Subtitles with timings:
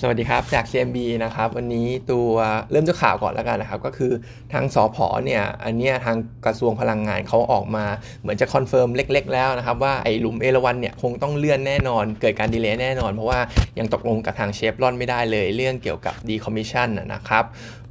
[0.00, 2.30] สวัสดีครับ จาก CMB นะครับ วันนี้ตัว
[2.70, 4.12] เริ่มจากข่าวก่อนแล้วกันนะครับ ก็คือ
[4.52, 6.16] ทางสอพอเนี่ย อันเนี้ยทาง
[6.46, 7.84] กระทรวงพลังงานเขาออกมา
[8.20, 13.40] เหมือนจะ confirm เล็ก ๆ แล้วนะครับ ว่าไอ้หลุมเอราวันเนี่ยคงต้องเลื่อนแน่นอน เกิดการ delay แน่นอน เพราะว่า
[13.78, 17.44] ยังตกลงกับทางเชฟรอนไม่ได้เลยเรื่องเกี่ยวกับ decommission นะครับ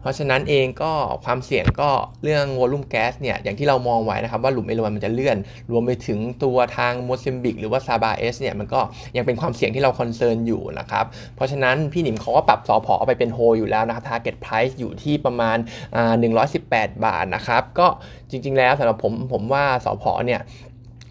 [0.03, 0.91] เพราะฉะนั้นเองก็
[1.25, 1.89] ความเสี่ยงก็
[2.23, 5.37] เรื่อง volume แก๊สเนี่ยอย่างที่เรามองไว้นะครับว่าหลุมเอราวันมันจะเลื่อน
[5.71, 8.79] รวมไปถึงตัวทางโมซัมบิกหรือว่า Sabah H เนี่ยมันก็
[9.15, 15.57] ยังเป็นความเสี่ยงที่เรา concern อยู่นะครับเพราะฉะนั้นพี่หนิมเขาก็ปรับสอพอไปเป็นโฮอยู่แล้วนะครับ target price อยู่ที่ประมาณ
[15.95, 16.13] อ่า
[16.59, 17.87] 118 บาทนะครับก็
[18.29, 20.41] จริง ๆ แล้วสำหรับผมผมว่าสอพอเนี่ย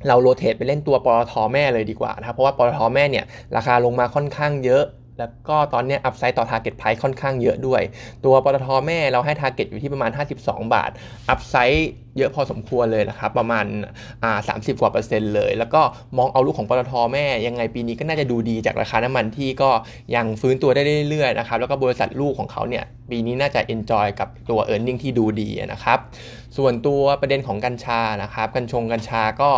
[0.09, 3.24] เรา rotate ไปเล่นตัวปตทแม่เลยดีกว่านะครับเพราะว่าปตทแม่เนี่ย
[3.56, 4.84] ราคาลงมาค่อนข้างเยอะ
[5.18, 7.82] แล้วก็ตอนนี้ upside ต่อ Target Price ค่อนข้างเยอะด้วย
[8.24, 10.90] ตัวปตทแม่เราให้ Target อยู่ที่ประมาณ 52 บาท
[11.30, 13.64] upside เยอะพอสมควรเลยนะครับ ประมาณ
[14.24, 15.82] อ่า30กว่าเปอร์เซ็นต์เลย แล้วก็
[16.16, 19.70] มอง outlook ของปตทแม่ ยังไงปีนี้ก็น่าจะดูดีจากราคาน้ำมันที่ก็
[20.14, 25.98] ยังฟื้นตัวได้เรื่อยๆนะครับ แล้วก็บริษัทลูกของเขาเนี่ยปีนี้น่าจะ enjoy กับตัวเอ e a r n i n g ที่ดูดีนะครับ
[26.56, 29.50] ส่วนตัวประเด็นของกัญชานะครับ กัญชงกัญชาก็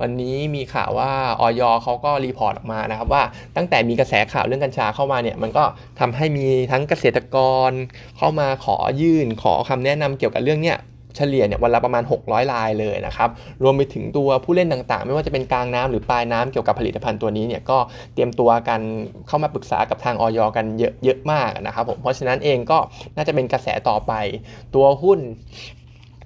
[0.00, 3.22] วันนี้มีข่าวว่าอย.เขาก็ report ออกมานะครับว่า
[3.56, 5.64] ตั้งแต่มีกระแสข่าวเรื่องกัญชาเข้ามาเนี่ยมันก็
[6.00, 7.36] ทำให้มีทั้งเกษตรก
[7.68, 7.70] ร
[8.18, 10.78] เข้ามาขอยื่นขอคำแนะนำเกี่ยวกับเรื่องเนี้ย
[11.16, 13.30] เฉลี่ยเนี่ยวันละประมาณ 600รายเลยนะครับ
[13.62, 17.78] รวมไปถึงตัวผู้เล่นต่างๆ ไม่ว่าจะเป็นกลางน้ำหรือปลายน้ำเกี่ยวกับผลิตภัณฑ์ตัวนี้เนี่ยก็
[18.14, 18.80] เตรียมตัวกัน
[19.28, 22.78] เข้ามาปรึกษากับทางอย.กันเยอะเยอะมากนะครับผมเพราะฉะนั้นเองก็
[23.16, 24.12] น่าจะเป็นกระแสต่อไป
[24.74, 25.18] ตัวหุ้น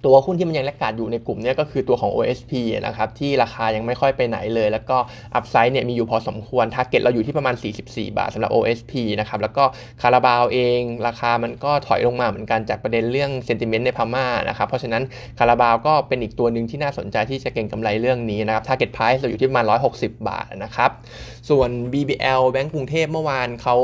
[0.04, 4.96] ตัวหุ้นที่มันยัง laggard อยู่ในกลุ่มนี้ก็คือตัวของ OSP นะครับที่ราคายังไม่ค่อยไปไหนเลย แล้วก็
[5.34, 7.54] upside เนี่ยมีอยู่พอสมควร target เราอยู่ที่ประมาณ
[7.86, 9.64] 44 บาทสำหรับ OSP นะครับแล้วก็
[10.02, 15.02] คาราบาวเอง ราคามันก็ถอยลงมาเหมือนกันจากประเด็นเรื่อง sentiment ในพม่านะครับเพราะฉะนั้น
[15.38, 19.64] คาราบาวก็เป็นอีกตัวหนึ่งที่น่าสนใจที่จะเก็งกำไรเรื่องนี้นะครับ target price เราอยู่ที่ประมาณ
[19.96, 20.90] 160 บาทนะครับ
[21.50, 23.76] ส่วน BBL แบงก์กรุงเทพเมื่อวานเขา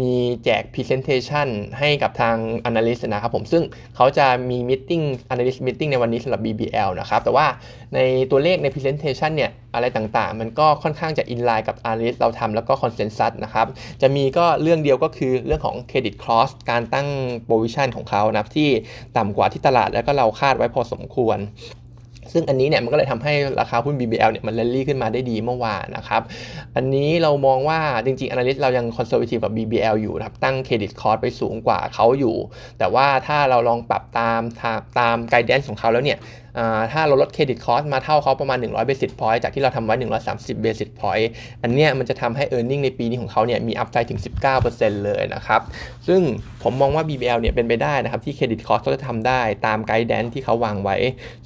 [0.00, 0.12] มี
[0.44, 2.36] แจก Presentation ให้กับทาง
[2.68, 3.62] Analyst นะครับผมซึ่ง
[3.96, 7.46] เขาจะมี Meeting Analyst Meeting ในวันนี้สำหรับ BBL นะครับ แต่ว่า
[7.94, 7.98] ใน
[8.30, 13.66] ตัวเลขใน Presentation เนี่ย อะไรต่างๆ มันก็ค่อนข้างจะ in line กับ Analyst เราทำแล้วก็ Consensus นะครับ
[14.02, 17.08] จะมีก็เรื่องเดียวก็คือเรื่องของ Credit Cost การตั้ง
[17.48, 18.68] Provision ของเขานะที่
[19.16, 21.38] ต่ำกว่าที่ตลาดแล้วก็เราคาดไว้พอสมควร
[22.32, 26.22] ซึ่งอันนี้เนี่ยมันก็เลยทำให้ราคาหุ้น BBL เนี่ยมันเรลลี่ขึ้นมาได้ดีเมื่อวานนะครับ
[26.76, 32.36] อันนี้เรามองว่าจริงๆ Analyst เรายัง conservative กับ BBL อยู่นะครับ ตั้ง credit cost ไปสูงกว่าเขาอยู่
[32.78, 34.40] แต่ว่าถ้าเราลองปรับตาม
[34.98, 36.18] ตาม guidance ของเขาแล้วเนี่ย
[36.92, 39.94] ถ้าเราลด credit cost มาเท่าเขาประมาณ 100 basis point จากที่เราทำไว้
[40.28, 41.26] 130 basis point
[41.62, 44.20] อันเนี้ยมันจะทำให้ e a r n i n g ในปีนี้ของเขาเนี่ยมีอัพไซด์ถึง
[44.62, 45.60] 19%เลยนะครับ
[46.08, 46.20] ซึ่ง
[46.62, 50.96] ผมมองว่า BBL เนี่ยเป็นไปได้นะครับ ที่เครดิตคอร์สเขาจะทำได้ตามไกด์แดนที่เขาวางไว้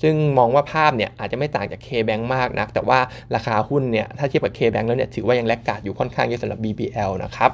[0.02, 2.98] ซึ่งมองว่าภาพเนี่ยอาจจะไม่ต่างจาก K-Bank มากนัก แต่ว่า
[3.34, 7.50] ราคาหุ้นเนี่ยถ้าเทียบกับ K-Bank แล้วเนี่ยถือว่ายังแลกกาดอยู่ค่อนข้างเยอะสำหรับ BBL นะครับ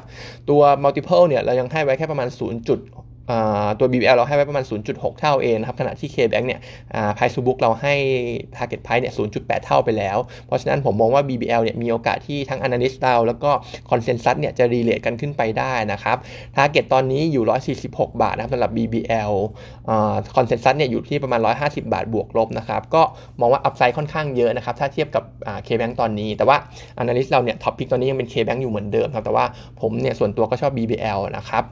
[0.49, 3.06] ตัว multiple เนี่ยเรายังให้ไว้แค่ประมาณ 0.
[3.79, 6.61] ตัว BBL เราให้ไว้ประมาณ 0.6 เท่าเองนะครับ ขณะที่ KBank เนี่ย
[7.15, 7.95] Price to book เราให้
[8.57, 13.51] Target Price เนี่ย 0.8 เท่าไปแล้ว เพราะฉะนั้นผมมองว่า BBL เนี่ยมีโอกาสที่ทั้ง Analyst เราแล้วก็
[13.91, 16.17] Consensus เนี่ยจะ re-rate กันขึ้นไปได้นะครับ
[16.57, 17.45] Target ตอนนี้อยู่
[17.89, 19.33] 146 บาทนะครับสำหรับ BBL
[20.37, 23.03] Consensus เนี่ยอยู่ที่ประมาณ 150 บาทบวกลบนะครับ ก็
[23.41, 25.25] มองว่า upside ค่อนข้างเยอะนะครับ ถ้าเทียบกับ
[25.67, 26.57] KBank ตอนนี้ แต่ว่า
[27.03, 29.45] Analyst เราเนี่ย top pick ตอนนี้ยังเป็น KBank อยู่เหมือนเดิมครับ แต่ว่า
[29.81, 31.65] ผมเนี่ยส่วนตัวก็ชอบ BBL นะครับ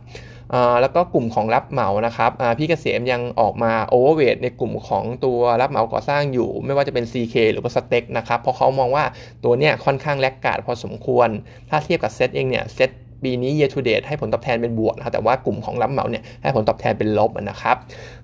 [0.81, 9.05] แล้วก็กลุ่มของรับเหมานะครับพี่เกษมยังออกมา overweight ในกลุ่มของตัวรับเหมาก่อสร้างอยู่ ไม่ว่าจะเป็น CK หรือว่า STEC นะครับเพราะเขามองว่า
[9.44, 11.28] ตัวเนี้ยค่อนข้าง laggard พอสมควร
[11.71, 12.91] ถ้าเทียบกับเซตเองเนี่ยเซต
[13.22, 17.76] ปีนี้ year to date ให้ผลตอบแทนเป็นบวกนะครับแต่ว่ากลุ่มของรับเหมาเนี่ยให้ผลตอบแทนเป็นลบนะครับ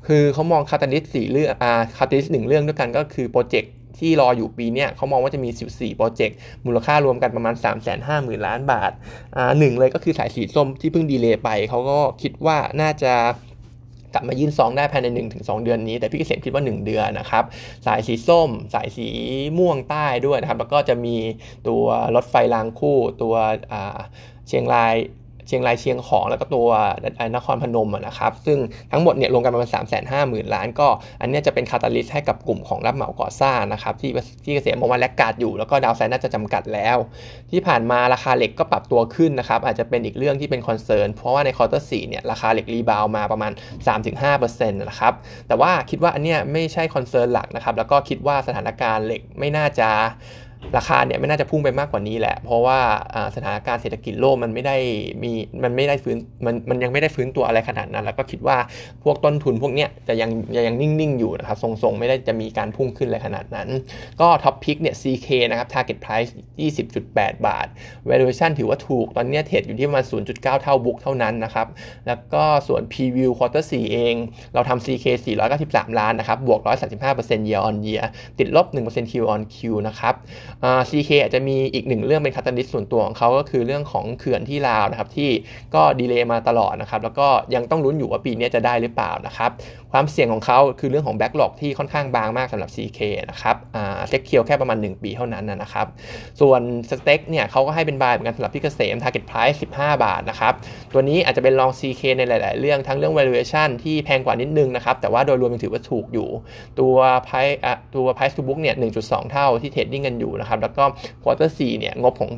[0.06, 8.46] คือเขามอง catalyst สี่เรื่องอ่า catalyst หนึ่งเรื่องด้วยกันก็คือโปรเจกต์ ที่รออยู่ปีนี้เขามองว่าจะมี 14 โปรเจกต์ มูลค่ารวมกันประมาณ 3 5 0 0 0 0
[8.46, 8.92] ล้านบาท
[9.36, 13.12] อ่าหนึ่งเลยก็คือสายสีส้มที่เพิ่งดีเลย์ไป เขาก็คิดว่าน่าจะ
[14.14, 15.06] กลับมายื่นซองได้ภายใน
[15.40, 17.44] 1-2 เดือนนี้ แต่พี่เกษมคิดว่า 1 เดือนนะครับ
[17.86, 19.08] สายสีส้ม สายสี
[19.58, 21.16] ม่วงใต้ด้วยนะครับ แล้วก็จะมี
[21.68, 21.84] ตัว
[22.14, 23.34] รถไฟรางคู่ตัว
[24.48, 24.94] เชียงราย
[25.50, 26.68] ชียงรายเชียงของแล้วก็ตัว
[27.36, 28.58] นครพนมนะครับซึ่ง
[28.92, 30.88] ทั้งหมดเนี่ยรวมกันประมาณ 3 5 0 0 0 0 ล้าน ก็
[31.20, 34.10] อันนี้จะเป็นคาตาลิสต์ให้กับกลุ่มของรับเหมาก่อสร้างนะครับที่
[34.44, 36.96] พี่เกษมมองว่า laggard อยู่แล้วก็ downside น่าจะจำกัดแล้ว
[37.50, 43.52] ที่ผ่านมาราคาเหล็กก็ปรับตัวขึ้นนะครับอาจจะเป็นอีกเรื่องที่เป็น concern เพราะว่าใน quarter สี่เนี่ยราคาเหล็ก rebound มาประมาณ
[44.30, 45.14] 3-5%นะครับ
[45.48, 49.88] แต่ว่าคิดว่าอันเนี้ยไม่ใช่ concern หลักนะครับแล้วก็คิดว่าสถานการณ์เหล็กไม่น่าจะ
[50.76, 52.78] ราคาเนี่ยไม่น่าจะพุ่งไปมากกว่านี้แหละ เพราะว่า
[53.36, 54.76] สถานการณ์เศรษฐกิจโลกมันไม่ได้
[55.22, 56.16] มีมันไม่ได้ฟื้น
[56.46, 58.58] มันมันยังไม่ได้ฟื้นตัวอะไรขนาดนั้น แล้วก็คิดว่า
[59.04, 60.30] พวกต้นทุนพวกเนี้ยจะยัง
[60.66, 63.68] ยังนิ่ง ๆ อยู่นะครับ ทรง ๆ ไม่ได้จะมีการพุ่งขึ้นอะไรขนาดนั้น
[64.20, 66.30] ก็ top pick เนี่ย CK นะครับ target price
[66.88, 67.66] 20.8 บาท
[68.08, 71.66] valuation ถือว่าถูก ตอนนี้เทรดอยู่ที่ประมาณ 0.9 เท่า book เท่านั้นนะครับ
[72.06, 74.14] แล้วก็ส่วน preview quarter 4 เอง
[74.54, 75.06] เราทำ CK
[75.52, 78.04] 493 ล้านนะครับ บวก 135% year on year
[78.38, 79.58] ติดลบ 1% Q on Q
[79.88, 80.14] นะครับ
[80.90, 85.30] CK อาจจะมีอีกหนึ่งเรื่องเป็น catalyst ส่วนตัวของเขาก็คือเรื่องของเขื่อนที่ลาวนะครับที่
[85.74, 89.50] ก็ delay มาตลอดนะครับแล้วก็ยังต้องลุ้นอยู่ว่าปีนี้จะได้หรือเปล่านะครับ
[89.92, 93.00] ความเสี่ยงของเขาคือเรื่องของ backlog ที่ค่อนข้างบางมากสำหรับ CK
[93.30, 93.56] นะครับ
[94.08, 95.86] secure แค่ประมาณ 1 ปีเท่านั้นนะครับ
[96.40, 96.60] ส่วน
[96.90, 100.54] STEC เนี่ยเขาก็ให้เป็น buy เหมือนกันสำหรับพี่เกษม target price 15 บาทนะครับ
[100.92, 106.28] ตัวนี้อาจจะเป็นลอง CK ในหลาย ๆ เรื่องทั้งเรื่อง valuation ที่แพงกว่านิดนึงนะครับ แต่ว่าโดยรวมยังถือว่าถูกอยู่
[106.80, 106.96] ตัว
[107.26, 107.56] price
[107.94, 110.84] ตัว price to book เนี่ย 1.2 เท่าที่ trading กันอยู่นะครับ แล้วก็
[111.22, 112.30] quarter 4เนี่ยงบของ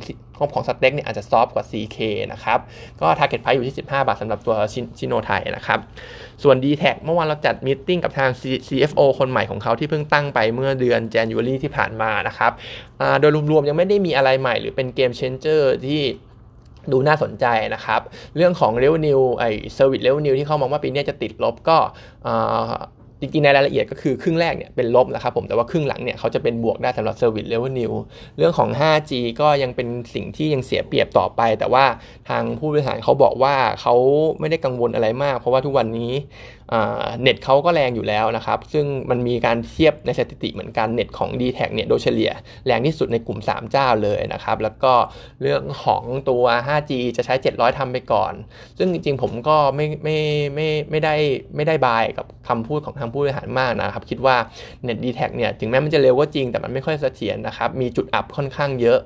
[0.42, 1.96] งบของ STEC เนี่ยอาจจะ soft กว่า CK
[2.32, 2.58] นะครับ
[3.00, 4.54] ก็ target price อยู่ที่ 15 บาทสำหรับตัว
[4.98, 5.78] ซิโนไทยนะครับ
[6.42, 8.30] ส่วน d t แทเมื่อวานเราจัด meeting กับทาง
[8.68, 12.52] CFO คนใหม่ของเขาที่เพิ่งตั้งไปเมื่อเดือน January ที่ผ่านมานะครับ
[13.20, 16.02] โดยรวมๆยังไม่ได้มีอะไรใหม่หรือเป็น game changer ที่
[16.92, 18.00] ดูน่าสนใจนะครับ
[18.36, 19.44] เรื่องของ revenue ไอ
[19.74, 21.78] service revenue ที่เขามองว่าปีนี้จะติดลบก็
[23.22, 27.94] จริงๆในรายละเอียดก็คือครึ่งแรกเนี่ยเป็นลบนะครับผมแต่ว่าครึ่งหลังเนี่ยเขาจะเป็นบวกได้สำหรับ Service Revenue
[28.38, 31.84] เรื่องของ 5G ก็ยังเป็นสิ่งที่ยังเสียเปรียบต่อไป แต่ว่า
[32.28, 33.94] ทางผู้บริหารเขาบอกว่าเขา
[34.40, 36.12] ไม่ได้กังวลอะไรมาก เพราะว่าทุกวันนี้
[37.22, 42.30] เน็ตเขาก็แรงอยู่แล้วนะครับ ซึ่งมันมีการเทียบในสถิติเหมือนกันเน็ตของ d t แทเนี่ยโดยเฉลี่ย
[42.66, 44.92] แรงที่สุดในกลุ่ม 3 เจ้าเลยนะครับ แล้วก็
[45.42, 48.32] เรื่องของตัว 5G จะใช้ 700ทำไปก่อน
[48.78, 50.18] ซึ่งจริงๆผมก็ไม่ไม่
[50.54, 51.14] ไม่ไม่ได้
[51.56, 54.36] ไม่ได้บายกับคำพูดของทางผู้บริหารมากนะครับคิดว่า
[54.86, 58.98] Net d t แทเนี่ยถึงแม้มันจะเร็วก็จริงแต่มันไม่ค่อยเสถียรนะครับมีจุดอับค่อนข้างเยอะ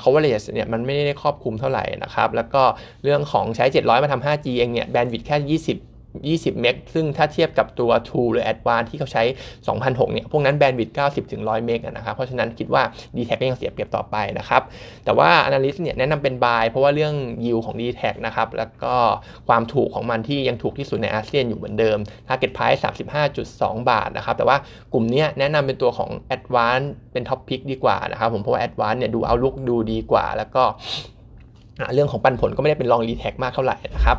[0.00, 2.62] เขาว่าเลสเนี่ยมันไม่ได้ครอบคลุมเท่าไหร่นะครับแล้วก็
[3.04, 9.22] เรื่องของใช้ 700 มาทำ 5G เองเนี่ยแบนด์วิดแค่ 20 20 เมกซึ่งถ้าเทียบกับตัว True หรือ Advanced ที่เขาใช้
[9.68, 12.82] 2,006 เนี่ย พวกนั้นแบนด์วิดต์90 ถึง 100 เมกนะครับ เพราะฉะนั้นคิดว่า
[13.16, 14.62] d t แทก็ยังเสียเปรียบต่อไปนะครับ
[15.04, 17.14] แต่ว่า Analyst เนี่ยแนะนำเป็น buy เพราะว่าเรื่อง
[17.44, 18.94] yield ของ d t แทนะครับ แล้วก็
[19.48, 22.80] ความถูกของมันที่ยังถูกที่สุดในอาเซียนอยู่เหมือนเดิม target price
[23.34, 24.56] 35.2 บาทนะครับ แต่ว่า
[24.92, 30.62] กลุ่มนี้แนะนำเป็นตัวของ Advanced เป็น top pick ดีกว่านะครับผมเพราะว่า Advanced เนี่ยดูเอาลุกดูดีกว่า แล้วก็
[31.94, 34.18] เรื่องของปันผลก็ไม่ได้เป็นรองรีแท็กมากเท่าไหร่นะครับ